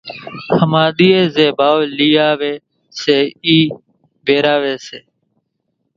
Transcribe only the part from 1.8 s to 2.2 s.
لئي